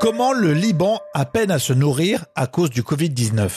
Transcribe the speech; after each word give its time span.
Comment 0.00 0.32
le 0.32 0.52
Liban 0.52 1.00
a 1.14 1.24
peine 1.24 1.50
à 1.50 1.58
se 1.58 1.72
nourrir 1.72 2.26
à 2.34 2.46
cause 2.46 2.70
du 2.70 2.82
Covid-19 2.82 3.48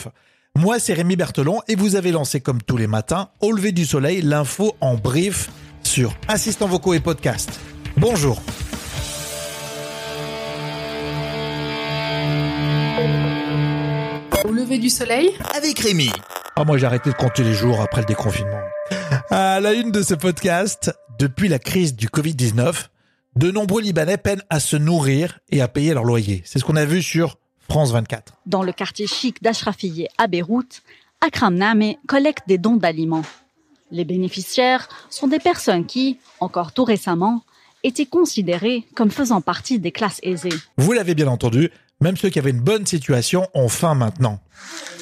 Moi, 0.56 0.80
c'est 0.80 0.94
Rémi 0.94 1.16
Berthelon 1.16 1.60
et 1.68 1.76
vous 1.76 1.96
avez 1.96 2.12
lancé 2.12 2.40
comme 2.40 2.62
tous 2.62 2.78
les 2.78 2.88
matins, 2.88 3.30
au 3.42 3.52
lever 3.52 3.72
du 3.72 3.86
soleil, 3.86 4.22
l'info 4.22 4.76
en 4.80 4.96
brief 4.96 5.50
sur 5.84 6.14
Assistants 6.28 6.68
vocaux 6.68 6.94
et 6.94 7.02
podcast. 7.02 7.60
Bonjour. 7.98 8.42
Au 14.46 14.52
lever 14.52 14.78
du 14.78 14.90
soleil? 14.90 15.32
Avec 15.56 15.80
Rémi. 15.80 16.10
Ah, 16.56 16.64
moi, 16.64 16.78
j'ai 16.78 16.86
arrêté 16.86 17.10
de 17.10 17.16
compter 17.16 17.44
les 17.44 17.54
jours 17.54 17.82
après 17.82 18.02
le 18.02 18.08
déconfinement. 18.08 18.62
À 19.30 19.60
la 19.60 19.74
une 19.74 19.92
de 19.92 20.02
ce 20.02 20.14
podcast, 20.14 20.92
depuis 21.20 21.50
la 21.50 21.60
crise 21.60 21.96
du 21.96 22.08
Covid-19, 22.08 22.88
de 23.40 23.52
nombreux 23.52 23.82
Libanais 23.82 24.18
peinent 24.18 24.44
à 24.50 24.60
se 24.60 24.76
nourrir 24.76 25.40
et 25.50 25.62
à 25.62 25.70
payer 25.70 25.94
leur 25.94 26.04
loyer. 26.04 26.42
C'est 26.44 26.60
ce 26.60 26.66
qu'on 26.66 26.76
a 26.76 26.84
vu 26.84 27.02
sur 27.02 27.38
France 27.70 27.94
24. 27.94 28.34
Dans 28.46 28.64
le 28.64 28.74
quartier 28.74 29.08
chic 29.08 29.42
d'Ashrafiyeh 29.42 30.10
à 30.18 30.28
Beyrouth, 30.28 30.82
Akram 31.22 31.56
Name 31.56 31.94
collecte 32.06 32.50
des 32.50 32.58
dons 32.58 32.76
d'aliments. 32.76 33.24
Les 33.92 34.04
bénéficiaires 34.04 34.90
sont 35.10 35.28
des 35.28 35.40
personnes 35.40 35.86
qui, 35.86 36.20
encore 36.42 36.74
tout 36.74 36.84
récemment, 36.84 37.42
étaient 37.86 38.06
considérées 38.06 38.84
comme 38.94 39.10
faisant 39.10 39.40
partie 39.40 39.80
des 39.80 39.94
classes 39.94 40.20
aisées. 40.22 40.50
Vous 40.76 40.92
l'avez 40.92 41.16
bien 41.16 41.28
entendu, 41.28 41.72
même 42.02 42.18
ceux 42.18 42.30
qui 42.30 42.40
avaient 42.40 42.50
une 42.50 42.60
bonne 42.60 42.86
situation 42.86 43.48
ont 43.54 43.70
faim 43.70 43.96
maintenant. 43.96 44.42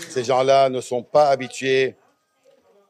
Ces 0.09 0.23
gens-là 0.23 0.69
ne 0.69 0.79
sont 0.79 1.01
pas 1.01 1.29
habitués 1.29 1.95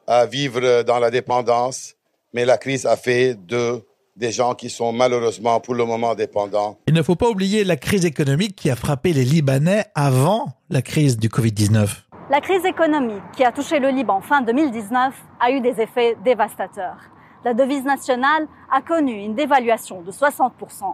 à 0.06 0.26
vivre 0.26 0.82
dans 0.82 0.98
la 0.98 1.10
dépendance, 1.10 1.94
mais 2.34 2.44
la 2.44 2.58
crise 2.58 2.84
a 2.84 2.98
fait 2.98 3.34
de 3.46 3.82
des 4.18 4.32
gens 4.32 4.54
qui 4.54 4.68
sont 4.68 4.92
malheureusement 4.92 5.60
pour 5.60 5.74
le 5.74 5.84
moment 5.84 6.14
dépendants. 6.14 6.76
Il 6.88 6.94
ne 6.94 7.02
faut 7.02 7.14
pas 7.14 7.28
oublier 7.28 7.62
la 7.62 7.76
crise 7.76 8.04
économique 8.04 8.56
qui 8.56 8.68
a 8.68 8.74
frappé 8.74 9.12
les 9.12 9.24
Libanais 9.24 9.84
avant 9.94 10.48
la 10.70 10.82
crise 10.82 11.18
du 11.18 11.28
Covid-19. 11.28 11.88
La 12.30 12.40
crise 12.40 12.64
économique 12.64 13.22
qui 13.36 13.44
a 13.44 13.52
touché 13.52 13.78
le 13.78 13.90
Liban 13.90 14.20
fin 14.20 14.42
2019 14.42 15.14
a 15.40 15.50
eu 15.52 15.60
des 15.60 15.80
effets 15.80 16.16
dévastateurs. 16.24 16.98
La 17.44 17.54
devise 17.54 17.84
nationale 17.84 18.48
a 18.70 18.82
connu 18.82 19.12
une 19.12 19.34
dévaluation 19.34 20.02
de 20.02 20.10
60% 20.10 20.50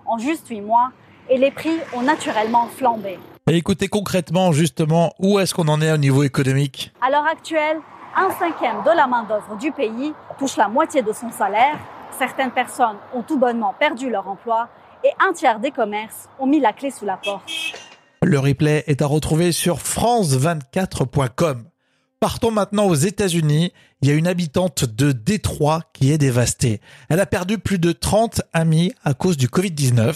en 0.06 0.18
juste 0.18 0.46
8 0.48 0.60
mois 0.60 0.92
et 1.30 1.38
les 1.38 1.50
prix 1.50 1.78
ont 1.94 2.02
naturellement 2.02 2.66
flambé. 2.66 3.18
Et 3.50 3.56
écoutez 3.56 3.88
concrètement 3.88 4.52
justement 4.52 5.14
où 5.18 5.38
est-ce 5.38 5.54
qu'on 5.54 5.68
en 5.68 5.80
est 5.80 5.90
au 5.90 5.96
niveau 5.96 6.22
économique? 6.22 6.92
À 7.00 7.10
l'heure 7.10 7.26
actuelle, 7.26 7.78
un 8.16 8.30
cinquième 8.30 8.82
de 8.84 8.94
la 8.94 9.06
main-d'œuvre 9.06 9.56
du 9.56 9.72
pays 9.72 10.12
touche 10.38 10.56
la 10.56 10.68
moitié 10.68 11.00
de 11.00 11.12
son 11.12 11.30
salaire 11.30 11.78
Certaines 12.18 12.52
personnes 12.52 12.96
ont 13.12 13.22
tout 13.22 13.38
bonnement 13.38 13.74
perdu 13.78 14.08
leur 14.08 14.28
emploi 14.28 14.68
et 15.02 15.10
un 15.20 15.32
tiers 15.32 15.58
des 15.58 15.72
commerces 15.72 16.28
ont 16.38 16.46
mis 16.46 16.60
la 16.60 16.72
clé 16.72 16.90
sous 16.90 17.04
la 17.04 17.16
porte. 17.16 17.50
Le 18.22 18.38
replay 18.38 18.84
est 18.86 19.02
à 19.02 19.06
retrouver 19.06 19.50
sur 19.52 19.78
france24.com. 19.78 21.64
Partons 22.20 22.52
maintenant 22.52 22.86
aux 22.86 22.94
États-Unis. 22.94 23.72
Il 24.00 24.08
y 24.08 24.12
a 24.12 24.14
une 24.14 24.28
habitante 24.28 24.84
de 24.84 25.12
Détroit 25.12 25.82
qui 25.92 26.12
est 26.12 26.18
dévastée. 26.18 26.80
Elle 27.08 27.20
a 27.20 27.26
perdu 27.26 27.58
plus 27.58 27.78
de 27.78 27.92
30 27.92 28.42
amis 28.52 28.92
à 29.04 29.12
cause 29.14 29.36
du 29.36 29.48
Covid-19. 29.48 30.14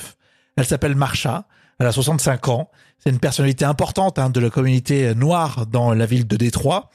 Elle 0.57 0.67
s'appelle 0.67 0.95
Marsha. 0.95 1.47
Elle 1.79 1.87
a 1.87 1.93
65 1.93 2.49
ans. 2.49 2.71
C'est 2.99 3.11
une 3.11 3.21
personnalité 3.21 3.65
importante 3.65 4.19
hein, 4.19 4.31
de 4.31 4.41
la 4.41 4.51
communauté 4.51 5.15
noire 5.15 5.67
dans 5.67 5.93
la 5.93 6.07
ville 6.07 6.27
de 6.27 6.37
Détroit. 6.37 6.91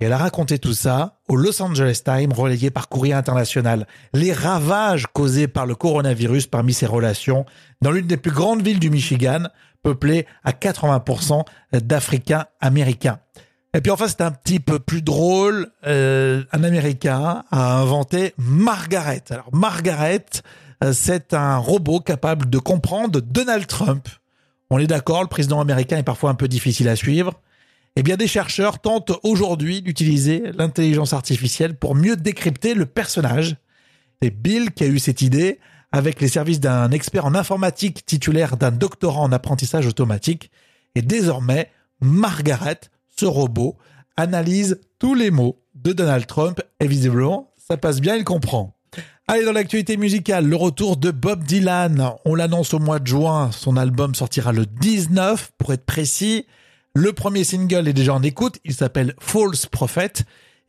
Et 0.00 0.06
elle 0.06 0.12
a 0.14 0.18
raconté 0.18 0.58
tout 0.58 0.72
ça 0.72 1.18
au 1.28 1.36
Los 1.36 1.60
Angeles 1.60 2.00
Times, 2.04 2.32
relayé 2.32 2.70
par 2.70 2.88
Courrier 2.88 3.12
International. 3.12 3.86
Les 4.14 4.32
ravages 4.32 5.06
causés 5.12 5.46
par 5.46 5.66
le 5.66 5.74
coronavirus 5.74 6.46
parmi 6.46 6.72
ses 6.72 6.86
relations 6.86 7.44
dans 7.82 7.90
l'une 7.90 8.06
des 8.06 8.16
plus 8.16 8.30
grandes 8.30 8.62
villes 8.62 8.78
du 8.78 8.88
Michigan, 8.88 9.44
peuplée 9.82 10.26
à 10.42 10.52
80% 10.52 11.44
d'Africains 11.72 12.46
américains. 12.60 13.18
Et 13.74 13.80
puis 13.80 13.92
enfin, 13.92 14.08
c'est 14.08 14.22
un 14.22 14.32
petit 14.32 14.58
peu 14.58 14.78
plus 14.78 15.02
drôle. 15.02 15.68
Euh, 15.86 16.42
un 16.52 16.64
Américain 16.64 17.44
a 17.50 17.76
inventé 17.76 18.34
Margaret. 18.38 19.22
Alors 19.30 19.50
Margaret, 19.52 20.24
euh, 20.82 20.92
c'est 20.92 21.34
un 21.34 21.56
robot 21.58 22.00
capable 22.00 22.48
de 22.48 22.58
comprendre 22.58 23.20
Donald 23.20 23.66
Trump. 23.66 24.08
On 24.70 24.78
est 24.78 24.86
d'accord, 24.86 25.22
le 25.22 25.28
président 25.28 25.60
américain 25.60 25.98
est 25.98 26.04
parfois 26.04 26.30
un 26.30 26.34
peu 26.34 26.48
difficile 26.48 26.88
à 26.88 26.96
suivre. 26.96 27.34
Eh 27.96 28.02
bien, 28.02 28.16
des 28.16 28.28
chercheurs 28.28 28.78
tentent 28.78 29.12
aujourd'hui 29.22 29.82
d'utiliser 29.82 30.52
l'intelligence 30.56 31.12
artificielle 31.12 31.76
pour 31.76 31.94
mieux 31.94 32.16
décrypter 32.16 32.74
le 32.74 32.86
personnage. 32.86 33.56
C'est 34.22 34.30
Bill 34.30 34.70
qui 34.72 34.84
a 34.84 34.86
eu 34.86 34.98
cette 34.98 35.22
idée 35.22 35.58
avec 35.92 36.20
les 36.20 36.28
services 36.28 36.60
d'un 36.60 36.90
expert 36.92 37.26
en 37.26 37.34
informatique 37.34 38.06
titulaire 38.06 38.56
d'un 38.56 38.70
doctorat 38.70 39.20
en 39.20 39.32
apprentissage 39.32 39.86
automatique. 39.86 40.50
Et 40.94 41.02
désormais, 41.02 41.70
Margaret, 42.00 42.80
ce 43.16 43.26
robot, 43.26 43.76
analyse 44.16 44.80
tous 44.98 45.14
les 45.14 45.30
mots 45.30 45.60
de 45.74 45.92
Donald 45.92 46.26
Trump 46.26 46.60
et 46.78 46.86
visiblement, 46.86 47.52
ça 47.56 47.76
passe 47.76 48.00
bien, 48.00 48.16
il 48.16 48.24
comprend. 48.24 48.76
Allez, 49.26 49.44
dans 49.44 49.52
l'actualité 49.52 49.96
musicale, 49.96 50.46
le 50.46 50.56
retour 50.56 50.96
de 50.96 51.10
Bob 51.10 51.44
Dylan. 51.44 52.14
On 52.24 52.34
l'annonce 52.34 52.74
au 52.74 52.80
mois 52.80 52.98
de 52.98 53.06
juin. 53.06 53.50
Son 53.52 53.76
album 53.76 54.14
sortira 54.14 54.52
le 54.52 54.66
19, 54.66 55.52
pour 55.56 55.72
être 55.72 55.86
précis. 55.86 56.46
Le 56.94 57.12
premier 57.12 57.44
single 57.44 57.86
est 57.86 57.92
déjà 57.92 58.14
en 58.14 58.22
écoute, 58.22 58.58
il 58.64 58.74
s'appelle 58.74 59.14
False 59.20 59.66
Prophet. 59.66 60.12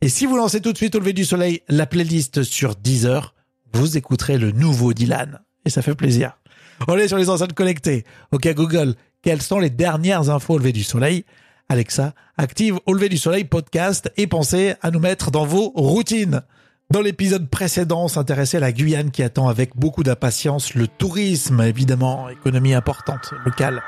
Et 0.00 0.08
si 0.08 0.24
vous 0.24 0.36
lancez 0.36 0.60
tout 0.60 0.72
de 0.72 0.76
suite 0.76 0.94
au 0.94 1.00
lever 1.00 1.12
du 1.12 1.24
soleil 1.24 1.62
la 1.68 1.84
playlist 1.84 2.44
sur 2.44 2.76
Deezer, 2.76 3.34
vous 3.72 3.96
écouterez 3.96 4.38
le 4.38 4.52
nouveau 4.52 4.92
Dylan. 4.92 5.40
Et 5.64 5.70
ça 5.70 5.82
fait 5.82 5.96
plaisir. 5.96 6.38
On 6.86 6.96
est 6.96 7.08
sur 7.08 7.16
les 7.16 7.28
enceintes 7.28 7.54
connectées. 7.54 8.04
Ok 8.30 8.46
Google, 8.54 8.94
quelles 9.22 9.42
sont 9.42 9.58
les 9.58 9.70
dernières 9.70 10.30
infos 10.30 10.54
au 10.54 10.58
lever 10.58 10.72
du 10.72 10.84
soleil? 10.84 11.24
Alexa, 11.68 12.14
active 12.36 12.78
au 12.86 12.92
lever 12.92 13.08
du 13.08 13.18
soleil 13.18 13.44
podcast 13.44 14.12
et 14.16 14.28
pensez 14.28 14.74
à 14.80 14.92
nous 14.92 15.00
mettre 15.00 15.32
dans 15.32 15.44
vos 15.44 15.70
routines. 15.74 16.42
Dans 16.90 17.00
l'épisode 17.00 17.48
précédent, 17.48 18.04
on 18.04 18.08
s'intéressait 18.08 18.58
à 18.58 18.60
la 18.60 18.70
Guyane 18.70 19.10
qui 19.10 19.24
attend 19.24 19.48
avec 19.48 19.76
beaucoup 19.76 20.04
d'impatience 20.04 20.74
le 20.74 20.86
tourisme, 20.86 21.62
évidemment, 21.62 22.28
économie 22.28 22.74
importante, 22.74 23.32
locale. 23.44 23.82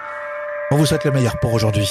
On 0.73 0.77
vous 0.77 0.87
souhaite 0.87 1.05
le 1.05 1.13
meilleur 1.13 1.39
pour 1.39 1.53
aujourd'hui. 1.53 1.89